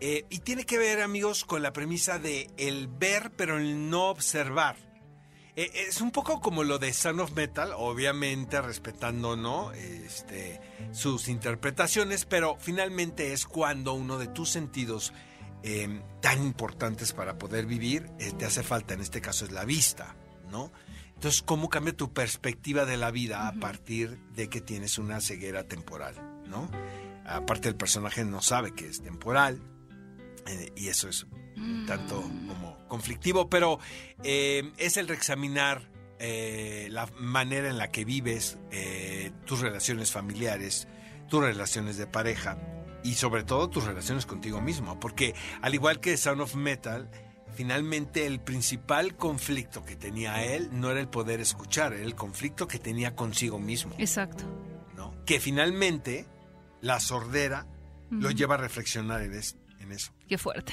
[0.00, 4.08] eh, y tiene que ver, amigos, con la premisa de el ver pero el no
[4.08, 4.76] observar.
[5.56, 9.72] Es un poco como lo de Son of Metal, obviamente respetando ¿no?
[9.72, 10.58] este,
[10.92, 15.12] sus interpretaciones, pero finalmente es cuando uno de tus sentidos
[15.62, 19.64] eh, tan importantes para poder vivir eh, te hace falta, en este caso es la
[19.64, 20.16] vista,
[20.50, 20.72] ¿no?
[21.14, 25.64] Entonces, ¿cómo cambia tu perspectiva de la vida a partir de que tienes una ceguera
[25.68, 26.14] temporal,
[26.46, 26.70] ¿no?
[27.26, 29.60] Aparte el personaje no sabe que es temporal
[30.46, 33.78] eh, y eso es un tanto como conflictivo, pero
[34.24, 38.58] eh, es el reexaminar eh, la manera en la que vives,
[39.44, 40.88] tus relaciones familiares,
[41.28, 42.58] tus relaciones de pareja
[43.02, 47.10] y sobre todo tus relaciones contigo mismo, porque al igual que Sound of Metal,
[47.54, 52.66] finalmente el principal conflicto que tenía él no era el poder escuchar, era el conflicto
[52.68, 53.94] que tenía consigo mismo.
[53.98, 54.44] Exacto.
[54.96, 55.14] ¿no?
[55.24, 56.26] Que finalmente
[56.80, 57.66] la sordera
[58.10, 60.12] lo lleva a reflexionar en, es- en eso.
[60.28, 60.72] Qué fuerte.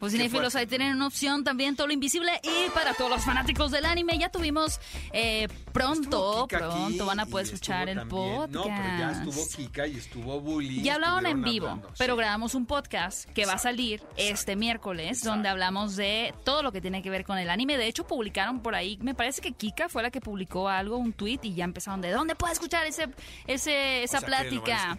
[0.00, 2.32] Pues cinéfilos, ahí tienen una opción también, todo lo invisible.
[2.42, 4.80] Y para todos los fanáticos del anime, ya tuvimos
[5.12, 8.50] eh, pronto, pronto van a poder escuchar el también- podcast.
[8.54, 10.80] No, pero ya estuvo Kika y estuvo Bully.
[10.82, 12.18] Ya hablaron en vivo, hablando, pero sí.
[12.18, 15.30] grabamos un podcast que va a salir este miércoles, Exacto.
[15.30, 17.76] donde hablamos de todo lo que tiene que ver con el anime.
[17.76, 21.12] De hecho, publicaron por ahí, me parece que Kika fue la que publicó algo, un
[21.12, 23.08] tweet, y ya empezaron de dónde puedo escuchar ese,
[23.46, 24.96] ese, esa O sea, plática.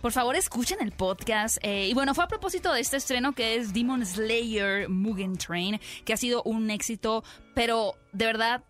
[0.00, 1.58] Por favor, escuchen el podcast.
[1.62, 5.78] Eh, y bueno, fue a propósito de este estreno que es Demon Slayer Mugen Train,
[6.06, 7.22] que ha sido un éxito,
[7.54, 8.64] pero de verdad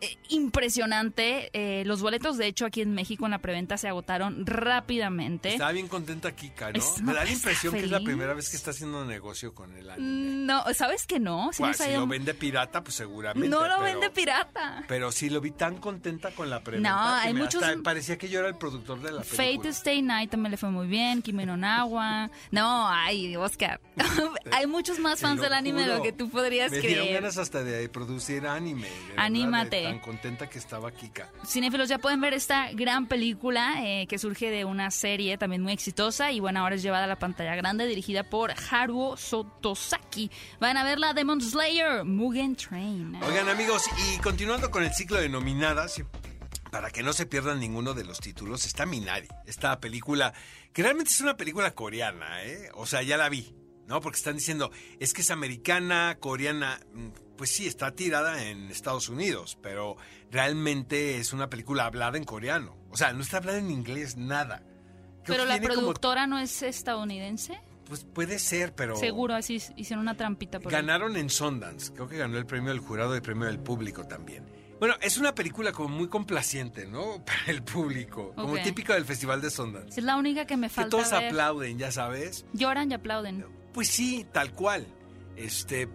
[0.00, 1.50] eh, impresionante.
[1.52, 5.50] Eh, los boletos, de hecho, aquí en México en la preventa se agotaron rápidamente.
[5.52, 6.78] Estaba bien contenta Kika, ¿no?
[6.78, 9.74] Es- Me da la impresión que es la primera vez que está haciendo negocio con
[9.76, 10.08] el anime.
[10.08, 11.50] Mm, No, ¿sabes que no?
[11.58, 13.48] Bueno, si lo vende pirata, pues seguramente.
[13.48, 14.84] no lo pero- vende pirata.
[14.88, 16.90] Pero sí lo vi tan contenta con la preventa.
[16.90, 19.52] No, que hay me muchos- hasta parecía que yo era el productor de la película.
[19.56, 22.30] Fate Stay Night también le fue muy bien, Kimeno Nawa.
[22.50, 23.80] No, ay, Oscar.
[24.52, 27.22] hay muchos más fans del anime de lo que tú podrías Me dieron creer.
[27.22, 28.82] ganas hasta de producir anime.
[28.88, 29.83] de verdad, de Anímate.
[29.84, 31.30] Tan contenta que estaba Kika.
[31.46, 35.72] Cinéfilos ya pueden ver esta gran película eh, que surge de una serie también muy
[35.72, 40.30] exitosa y bueno, ahora es llevada a la pantalla grande dirigida por Haruo Sotosaki.
[40.60, 43.16] Van a ver la Demon Slayer Mugen Train.
[43.22, 46.02] Oigan amigos, y continuando con el ciclo de nominadas,
[46.70, 50.32] para que no se pierdan ninguno de los títulos, está Minari, esta película,
[50.72, 52.68] que realmente es una película coreana, ¿eh?
[52.74, 53.54] O sea, ya la vi,
[53.86, 54.00] ¿no?
[54.00, 54.70] Porque están diciendo,
[55.00, 59.96] es que es americana, coreana, mm, pues sí, está tirada en Estados Unidos, pero
[60.30, 62.76] realmente es una película hablada en coreano.
[62.90, 64.58] O sea, no está hablada en inglés, nada.
[65.24, 67.58] Creo Pero que la como- productora no es estadounidense.
[67.88, 68.96] pues puede ser, pero...
[68.96, 70.80] Seguro, así hicieron una trampita por ahí.
[70.80, 71.92] Ganaron en Sundance.
[71.92, 74.44] Creo que ganó el premio del jurado y el premio del público también.
[74.80, 77.22] Bueno, es una película como muy complaciente, ¿no?
[77.26, 78.32] Para el público.
[78.34, 79.98] Como típica del Festival de Sundance.
[79.98, 81.26] Es la única que me Que falta todos ver.
[81.26, 82.44] aplauden, ya sabes.
[82.52, 83.44] Lloran y aplauden.
[83.74, 84.86] Pues sí, tal cual.
[85.36, 85.88] Este.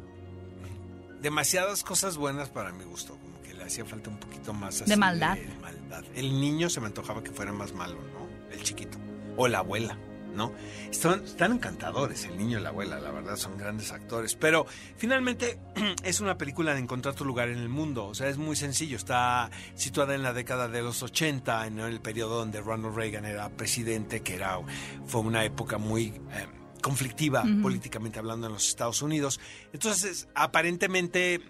[1.21, 3.17] Demasiadas cosas buenas para mi gusto.
[3.17, 5.35] Como que le hacía falta un poquito más así De maldad.
[5.37, 6.03] de maldad.
[6.15, 8.53] El niño se me antojaba que fuera más malo, ¿no?
[8.55, 8.97] El chiquito.
[9.35, 9.97] O la abuela,
[10.33, 10.53] ¿no?
[10.89, 14.35] Están, están encantadores el niño y la abuela, la verdad, son grandes actores.
[14.35, 14.65] Pero
[14.97, 15.59] finalmente
[16.03, 18.05] es una película de encontrar tu lugar en el mundo.
[18.07, 18.95] O sea, es muy sencillo.
[18.95, 23.49] Está situada en la década de los 80, en el periodo donde Ronald Reagan era
[23.49, 24.57] presidente, que era,
[25.05, 26.47] fue una época muy eh,
[26.81, 29.39] conflictiva políticamente hablando en los Estados Unidos.
[29.73, 31.41] Entonces, aparentemente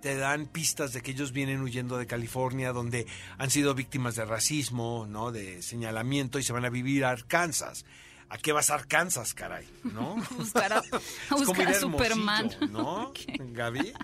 [0.00, 4.24] te dan pistas de que ellos vienen huyendo de California, donde han sido víctimas de
[4.24, 5.32] racismo, ¿no?
[5.32, 7.84] De señalamiento y se van a vivir a Arkansas.
[8.30, 9.66] ¿A qué vas a Arkansas, caray?
[9.84, 10.16] ¿No?
[10.36, 10.82] Buscar a,
[11.30, 12.50] buscar a Superman.
[12.70, 13.12] ¿no?
[13.38, 13.92] Gaby.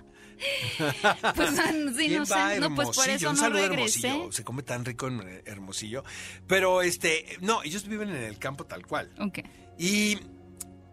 [1.35, 1.49] Pues
[1.95, 2.59] sí, ¿Quién no sé.
[2.59, 4.07] No, pues por eso Un no regresé.
[4.07, 4.31] Hermosillo.
[4.33, 6.03] Se come tan rico en eh, Hermosillo.
[6.45, 9.13] Pero este, no, ellos viven en el campo tal cual.
[9.17, 9.39] Ok.
[9.77, 10.19] Y,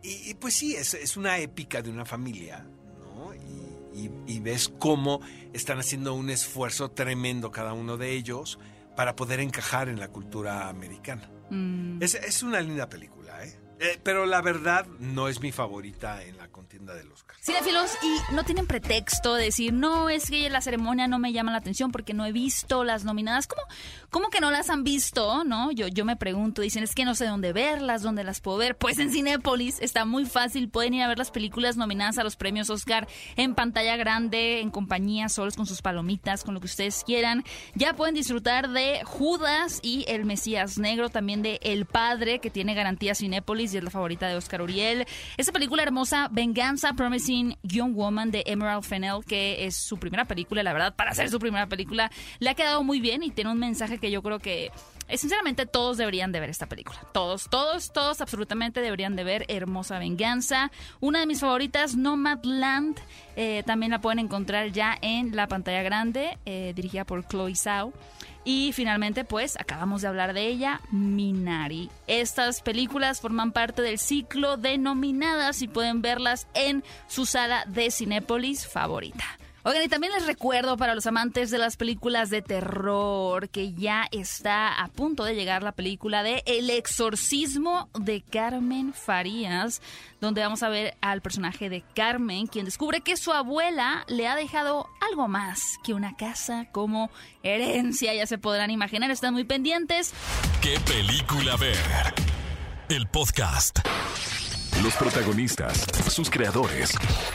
[0.02, 2.66] y- y, pues sí, es, es una épica de una familia,
[3.14, 3.32] ¿no?
[3.34, 5.20] Y, y- y ves cómo
[5.52, 8.58] están haciendo un esfuerzo tremendo cada uno de ellos
[8.96, 11.30] para poder encajar en la cultura americana.
[11.50, 12.02] Mm.
[12.02, 13.21] Es, es una linda película,
[13.80, 13.98] ¿eh?
[14.02, 17.36] Pero la verdad no es mi favorita en la contienda del Oscar.
[17.40, 21.50] Cinefilos, y no tienen pretexto de decir, no, es que la ceremonia no me llama
[21.50, 23.46] la atención porque no he visto las nominadas.
[23.46, 23.62] ¿Cómo,
[24.10, 25.42] cómo que no las han visto?
[25.44, 25.72] ¿No?
[25.72, 28.76] Yo, yo me pregunto, dicen, es que no sé dónde verlas, dónde las puedo ver.
[28.76, 32.36] Pues en Cinépolis está muy fácil, pueden ir a ver las películas nominadas a los
[32.36, 37.02] premios Oscar en pantalla grande, en compañía, solos con sus palomitas, con lo que ustedes
[37.04, 37.42] quieran.
[37.74, 42.74] Ya pueden disfrutar de Judas y El Mesías Negro, también de El Padre, que tiene
[42.74, 45.06] garantía Cinépolis y es la favorita de Oscar Uriel.
[45.36, 50.62] Esa película hermosa, Venganza Promising Young Woman de Emerald Fennell, que es su primera película,
[50.62, 53.58] la verdad, para ser su primera película, le ha quedado muy bien y tiene un
[53.58, 54.70] mensaje que yo creo que
[55.16, 56.98] sinceramente todos deberían de ver esta película.
[57.12, 60.70] Todos, todos, todos absolutamente deberían de ver Hermosa Venganza.
[61.00, 62.98] Una de mis favoritas, Nomadland,
[63.36, 67.92] eh, también la pueden encontrar ya en la pantalla grande, eh, dirigida por Chloe Zhao.
[68.44, 71.90] Y finalmente, pues, acabamos de hablar de ella, Minari.
[72.08, 77.90] Estas películas forman parte del ciclo de nominadas y pueden verlas en su sala de
[77.90, 79.24] Cinépolis favorita.
[79.64, 84.08] Oigan, y también les recuerdo para los amantes de las películas de terror que ya
[84.10, 89.80] está a punto de llegar la película de El exorcismo de Carmen Farías,
[90.20, 94.34] donde vamos a ver al personaje de Carmen, quien descubre que su abuela le ha
[94.34, 97.08] dejado algo más que una casa como
[97.44, 98.14] herencia.
[98.14, 100.12] Ya se podrán imaginar, están muy pendientes.
[100.60, 101.76] ¿Qué película ver?
[102.88, 103.78] El podcast.
[104.82, 106.92] Los protagonistas, sus creadores.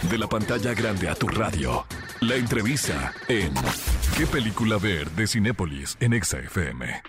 [0.09, 1.85] De la pantalla grande a tu radio.
[2.19, 3.53] La entrevista en
[4.17, 5.09] ¿Qué película ver?
[5.11, 7.01] de Cinépolis en Exa FM.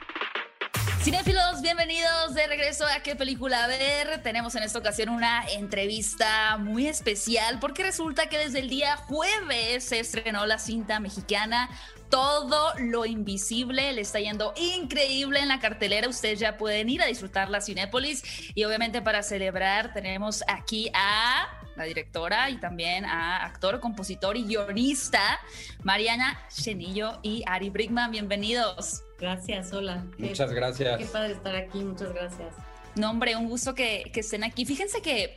[1.02, 4.22] Cinéfilos, bienvenidos de regreso a qué película ver.
[4.22, 9.84] Tenemos en esta ocasión una entrevista muy especial porque resulta que desde el día jueves
[9.84, 11.70] se estrenó la cinta mexicana
[12.10, 13.92] Todo lo Invisible.
[13.92, 16.08] Le está yendo increíble en la cartelera.
[16.08, 18.22] Ustedes ya pueden ir a disfrutar la Cinépolis
[18.54, 24.44] y obviamente para celebrar tenemos aquí a la directora y también a actor, compositor y
[24.44, 25.38] guionista
[25.84, 28.10] Mariana Chenillo y Ari Brigman.
[28.10, 29.02] Bienvenidos.
[29.20, 30.04] Gracias, hola.
[30.16, 30.98] Qué- Muchas gracias.
[30.98, 32.54] Qué padre estar aquí, muchas gracias.
[32.96, 34.64] No, hombre, un gusto que, que estén aquí.
[34.64, 35.36] Fíjense que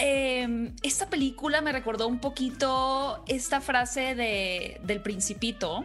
[0.00, 5.84] eh, esta película me recordó un poquito esta frase de, del principito,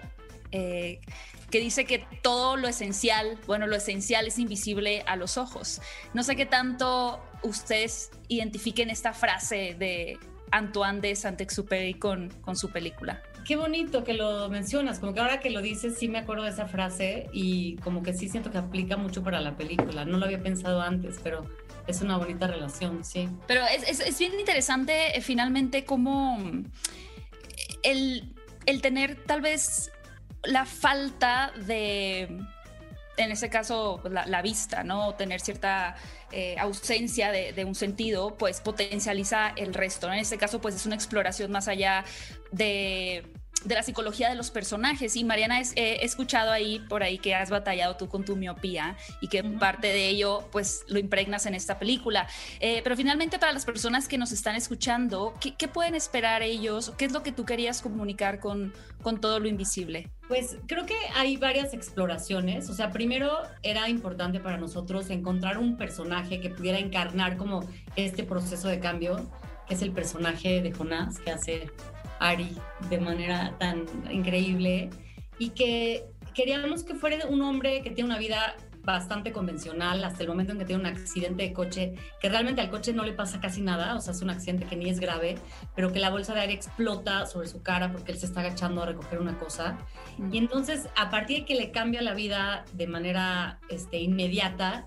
[0.51, 0.99] eh,
[1.51, 5.81] que dice que todo lo esencial, bueno, lo esencial es invisible a los ojos.
[6.13, 10.17] No sé qué tanto ustedes identifiquen esta frase de
[10.51, 13.21] Antoine de Saint-Exupéry con, con su película.
[13.45, 16.49] Qué bonito que lo mencionas, como que ahora que lo dices sí me acuerdo de
[16.49, 20.03] esa frase y como que sí siento que aplica mucho para la película.
[20.03, 21.45] No lo había pensado antes, pero
[21.87, 23.29] es una bonita relación, sí.
[23.47, 26.63] Pero es, es- bien interesante eh, finalmente cómo mm,
[27.83, 28.33] el,
[28.65, 29.91] el tener tal vez
[30.43, 32.23] la falta de,
[33.17, 35.15] en ese caso, pues, la, la vista, ¿no?
[35.15, 35.95] Tener cierta
[36.31, 40.07] eh, ausencia de, de un sentido, pues potencializa el resto.
[40.11, 42.03] En este caso, pues es una exploración más allá
[42.51, 43.25] de
[43.65, 45.15] de la psicología de los personajes.
[45.15, 48.35] Y Mariana, es- eh, he escuchado ahí por ahí que has batallado tú con tu
[48.35, 52.27] miopía y que parte de ello pues lo impregnas en esta película.
[52.59, 56.93] Eh, pero finalmente para las personas que nos están escuchando, ¿qué, qué pueden esperar ellos?
[56.97, 60.09] ¿Qué es lo que tú querías comunicar con, con todo lo invisible?
[60.27, 62.69] Pues creo que hay varias exploraciones.
[62.69, 63.31] O sea, primero
[63.63, 69.29] era importante para nosotros encontrar un personaje que pudiera encarnar como este proceso de cambio,
[69.67, 71.69] que es el personaje de Jonás, que hace
[72.19, 72.55] Ari
[72.89, 74.89] de manera tan increíble,
[75.37, 80.29] y que queríamos que fuera un hombre que tiene una vida bastante convencional hasta el
[80.29, 83.39] momento en que tiene un accidente de coche, que realmente al coche no le pasa
[83.41, 85.37] casi nada, o sea, es un accidente que ni es grave,
[85.75, 88.83] pero que la bolsa de aire explota sobre su cara porque él se está agachando
[88.83, 89.77] a recoger una cosa.
[90.31, 94.85] Y entonces, a partir de que le cambia la vida de manera este, inmediata,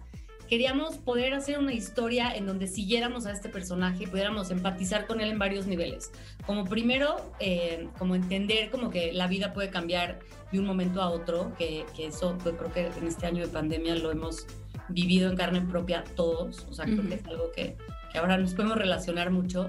[0.49, 5.21] queríamos poder hacer una historia en donde siguiéramos a este personaje y pudiéramos empatizar con
[5.21, 6.11] él en varios niveles.
[6.47, 10.19] Como primero, eh, como entender como que la vida puede cambiar
[10.51, 13.53] de un momento a otro, que, que eso pues, creo que en este año de
[13.53, 14.47] pandemia lo hemos
[14.89, 17.09] vivido en carne propia todos, o sea, creo Ujú.
[17.09, 17.77] que es algo que,
[18.11, 19.69] que ahora nos podemos relacionar mucho.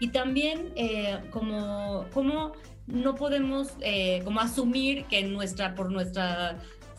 [0.00, 2.52] Y también eh, como, como
[2.86, 6.58] no podemos eh, como asumir que nuestra, por nuestra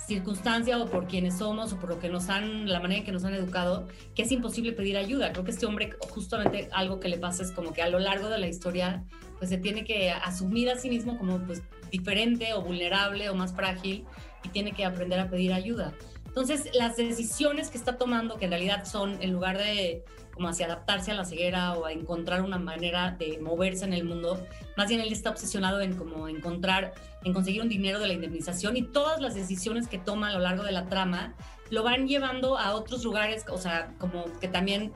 [0.09, 3.11] circunstancia o por quienes somos o por lo que nos han, la manera en que
[3.11, 5.31] nos han educado, que es imposible pedir ayuda.
[5.31, 8.27] Creo que este hombre justamente algo que le pasa es como que a lo largo
[8.29, 9.05] de la historia
[9.37, 13.53] pues se tiene que asumir a sí mismo como pues diferente o vulnerable o más
[13.53, 14.05] frágil
[14.43, 15.93] y tiene que aprender a pedir ayuda.
[16.27, 20.03] Entonces, las decisiones que está tomando, que en realidad son, en lugar de
[20.39, 24.06] como hacia adaptarse a la ceguera o a encontrar una manera de moverse en el
[24.06, 24.41] mundo,
[24.78, 26.93] más bien él está obsesionado en como encontrar,
[27.25, 30.39] en conseguir un dinero de la indemnización y todas las decisiones que toma a lo
[30.39, 31.34] largo de la trama
[31.71, 34.93] lo van llevando a otros lugares, o sea, como que también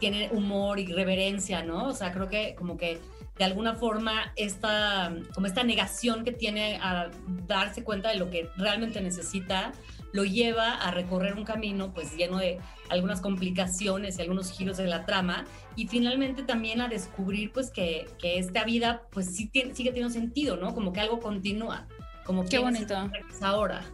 [0.00, 1.86] tiene humor y reverencia, ¿no?
[1.86, 2.98] O sea, creo que como que
[3.38, 7.12] de alguna forma esta, como esta negación que tiene a
[7.46, 9.70] darse cuenta de lo que realmente necesita,
[10.12, 14.86] lo lleva a recorrer un camino pues lleno de algunas complicaciones y algunos giros de
[14.86, 15.44] la trama
[15.76, 20.12] y finalmente también a descubrir pues que, que esta vida pues sí tiene, sigue teniendo
[20.12, 20.74] sentido, ¿no?
[20.74, 21.86] Como que algo continúa,
[22.24, 22.94] como Qué bonito.
[23.40, 23.84] ahora.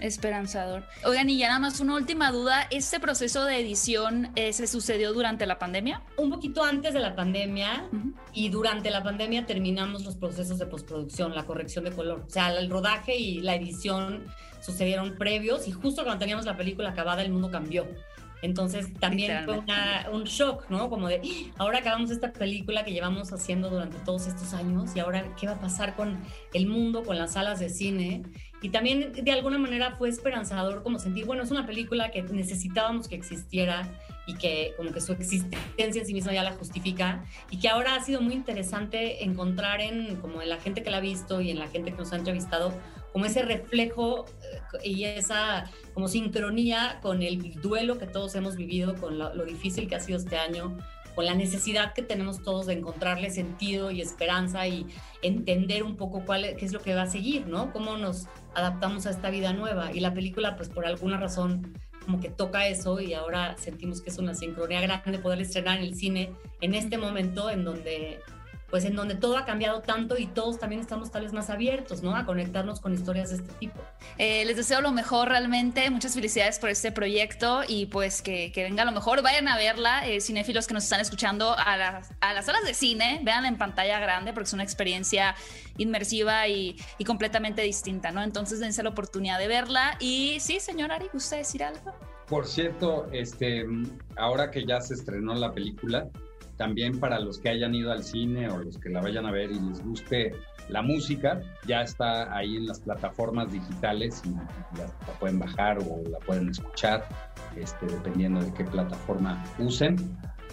[0.00, 0.84] Esperanzador.
[1.04, 2.66] Oigan, y ya nada más una última duda.
[2.70, 6.02] ¿Este proceso de edición eh, se sucedió durante la pandemia?
[6.16, 7.84] Un poquito antes de la pandemia
[8.32, 12.24] y durante la pandemia terminamos los procesos de postproducción, la corrección de color.
[12.26, 14.26] O sea, el rodaje y la edición
[14.60, 17.86] sucedieron previos y justo cuando teníamos la película acabada el mundo cambió.
[18.42, 19.60] Entonces también fue
[20.12, 20.88] un shock, ¿no?
[20.88, 21.54] Como de, ¡Ah!
[21.58, 25.54] ahora acabamos esta película que llevamos haciendo durante todos estos años y ahora qué va
[25.54, 26.18] a pasar con
[26.54, 28.22] el mundo, con las salas de cine.
[28.60, 33.08] Y también de alguna manera fue esperanzador como sentir, bueno, es una película que necesitábamos
[33.08, 33.88] que existiera
[34.26, 37.94] y que como que su existencia en sí misma ya la justifica y que ahora
[37.94, 41.50] ha sido muy interesante encontrar en como en la gente que la ha visto y
[41.50, 42.74] en la gente que nos ha entrevistado
[43.12, 48.94] como ese reflejo eh, y esa como sincronía con el duelo que todos hemos vivido,
[48.96, 50.76] con lo, difícil que ha sido este año,
[51.14, 54.86] con la necesidad que tenemos todos de encontrarle sentido y esperanza y
[55.22, 57.72] entender un poco cuál qué es lo que va a seguir, ¿no?
[57.72, 59.92] Cómo nos adaptamos a esta vida nueva.
[59.92, 64.10] Y la película, pues por alguna razón, como que toca eso y ahora sentimos que
[64.10, 68.20] es una sincronía grande poder estrenar en el cine en este momento en donde
[68.70, 72.02] pues en donde todo ha cambiado tanto y todos también estamos tal vez más abiertos,
[72.02, 72.14] ¿no?
[72.14, 73.80] A conectarnos con historias de este tipo.
[74.18, 78.84] Eh, les deseo lo mejor realmente, muchas felicidades por este proyecto y pues que, venga
[78.84, 82.46] lo mejor, vayan a verla, eh, cinéfilos que nos están escuchando a las, a las
[82.46, 85.34] salas de cine, vean en pantalla grande porque es una experiencia
[85.78, 88.22] inmersiva y, y, completamente distinta, ¿no?
[88.22, 91.94] Entonces dense la oportunidad de verla y sí, señor Ari, ¿gusta decir algo?
[92.26, 93.64] Por cierto, este,
[94.16, 96.08] ahora que ya se estrenó la película,
[96.58, 99.50] también para los que hayan ido al cine o los que la vayan a ver
[99.50, 100.32] y les guste
[100.68, 104.30] la música, ya está ahí en las plataformas digitales y
[104.76, 104.86] la
[105.18, 107.08] pueden bajar o la pueden escuchar,
[107.56, 109.96] este, dependiendo de qué plataforma usen.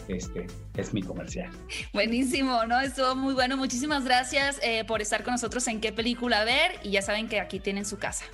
[0.08, 0.46] Este
[0.78, 1.50] es mi comercial.
[1.92, 2.80] Buenísimo, ¿no?
[2.80, 3.58] Estuvo muy bueno.
[3.58, 7.40] Muchísimas gracias eh, por estar con nosotros en qué película ver y ya saben que
[7.40, 8.26] aquí tienen su casa.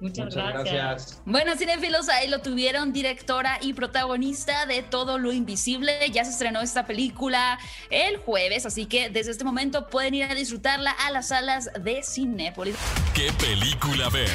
[0.00, 1.22] Muchas, gracias.
[1.24, 6.10] Bueno, cinefilos, ahí lo tuvieron, directora y protagonista de Todo lo Invisible.
[6.10, 7.58] Ya se estrenó esta película
[7.90, 12.02] el jueves, así que desde este momento pueden ir a disfrutarla a las salas de
[12.02, 12.76] Cinépolis.
[13.14, 14.28] ¿Qué película ver?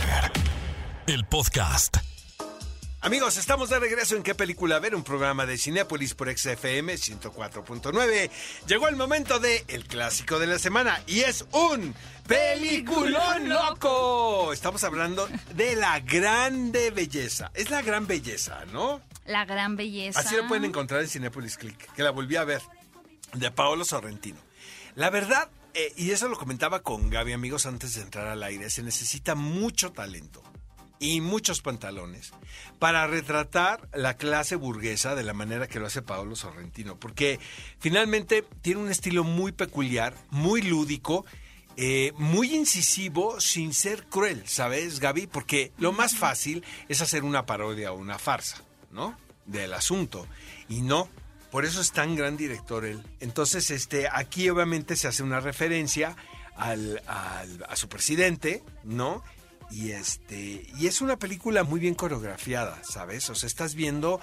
[1.08, 2.13] El podcast.
[3.04, 8.32] Amigos, estamos de regreso en qué película ver, un programa de Cinepolis por XFM 104.9.
[8.66, 11.94] Llegó el momento de el clásico de la semana y es un
[12.26, 14.54] peliculón loco.
[14.54, 17.52] Estamos hablando de la grande belleza.
[17.54, 19.02] Es la gran belleza, ¿no?
[19.26, 20.22] La gran belleza.
[20.22, 22.62] Así lo pueden encontrar en Cinepolis Click, que la volví a ver,
[23.34, 24.40] de Paolo Sorrentino.
[24.96, 28.70] La verdad, eh, y eso lo comentaba con Gaby, amigos, antes de entrar al aire,
[28.70, 30.42] se necesita mucho talento
[31.04, 32.32] y muchos pantalones
[32.80, 37.42] para retratar la clase burguesa de la manera que lo hace Paolo Sorrentino, porque
[37.80, 41.26] finalmente tiene un estilo muy peculiar, muy lúdico,
[41.76, 45.28] eh, muy incisivo sin ser cruel, ¿sabes, Gaby?
[45.28, 49.18] Porque lo más fácil es hacer una parodia o una farsa, ¿no?
[49.46, 50.26] Del asunto.
[50.70, 51.10] Y no,
[51.52, 53.04] por eso es tan gran director él.
[53.20, 56.16] Entonces, este, aquí obviamente se hace una referencia
[56.56, 59.22] al, a su presidente, ¿no?
[59.74, 63.28] Y este, y es una película muy bien coreografiada, ¿sabes?
[63.32, 64.20] O sea, estás viendo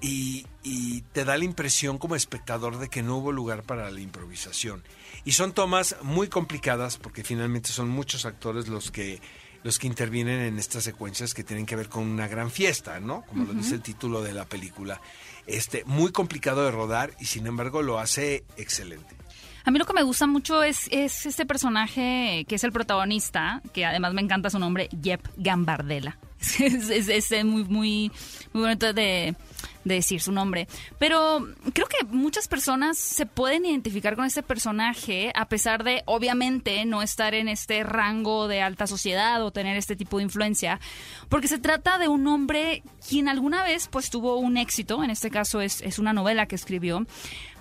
[0.00, 4.00] y, y, te da la impresión como espectador de que no hubo lugar para la
[4.00, 4.84] improvisación.
[5.24, 9.20] Y son tomas muy complicadas porque finalmente son muchos actores los que
[9.64, 13.22] los que intervienen en estas secuencias que tienen que ver con una gran fiesta, ¿no?
[13.22, 15.00] Como lo dice el título de la película.
[15.46, 19.16] Este, muy complicado de rodar y sin embargo lo hace excelente.
[19.64, 23.62] A mí lo que me gusta mucho es, es este personaje que es el protagonista,
[23.72, 26.18] que además me encanta su nombre, Jep Gambardella.
[26.58, 28.12] Es, muy, muy,
[28.52, 29.34] muy bonito de,
[29.84, 30.68] decir su nombre.
[30.98, 36.84] Pero creo que muchas personas se pueden identificar con este personaje, a pesar de, obviamente,
[36.84, 40.78] no estar en este rango de alta sociedad o tener este tipo de influencia.
[41.30, 45.30] Porque se trata de un hombre quien alguna vez pues tuvo un éxito, en este
[45.30, 47.06] caso es una novela que escribió,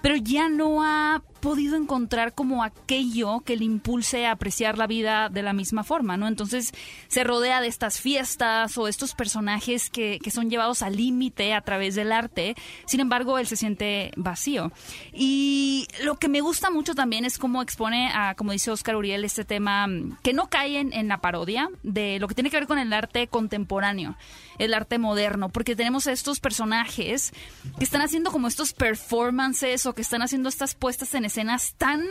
[0.03, 5.29] pero ya no ha podido encontrar como aquello que le impulse a apreciar la vida
[5.29, 6.27] de la misma forma, ¿no?
[6.27, 6.71] Entonces
[7.07, 11.61] se rodea de estas fiestas o estos personajes que, que son llevados al límite a
[11.61, 14.73] través del arte, sin embargo él se siente vacío.
[15.13, 19.23] Y lo que me gusta mucho también es cómo expone a, como dice Oscar Uriel,
[19.23, 22.67] este tema mm, que no cae en, la parodia de lo que tiene que ver
[22.67, 24.17] con el arte contemporáneo,
[24.59, 27.33] el arte moderno, porque tenemos a estos personajes
[27.77, 32.03] que están haciendo como estos performances que están haciendo estas puestas en escenas tan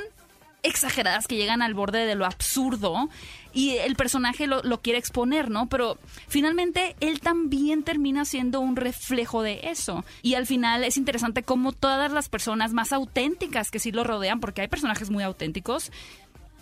[0.63, 3.09] exageradas que llegan al borde de lo absurdo
[3.53, 5.69] y el personaje lo, lo, quiere exponer, ¿no?
[5.69, 10.05] Pero finalmente él también termina siendo un reflejo de eso.
[10.23, 14.41] Y al final es interesante cómo todas las personas más auténticas que sí lo rodean,
[14.41, 15.91] porque hay personajes muy auténticos,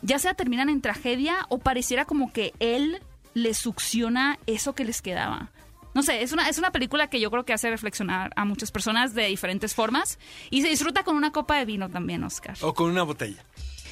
[0.03, 3.01] ya sea terminan en tragedia o pareciera como que él
[3.35, 5.51] les succiona eso que les quedaba.
[5.95, 8.71] No sé, es una, es una película que yo creo que hace reflexionar a muchas
[8.71, 10.19] personas de diferentes formas
[10.51, 12.57] y se disfruta con una copa de vino también, Oscar.
[12.61, 13.45] O con una botella.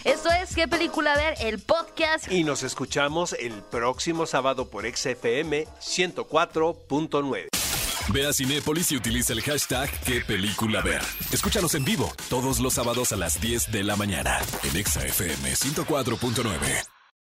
[0.05, 1.35] Esto es ¿Qué película ver?
[1.41, 2.31] El podcast.
[2.31, 7.49] Y nos escuchamos el próximo sábado por XFM 104.9.
[8.11, 11.03] Ve a Cinépolis y utiliza el hashtag ¿Qué película ver?
[11.31, 16.98] Escúchanos en vivo todos los sábados a las 10 de la mañana en XFM 104.9.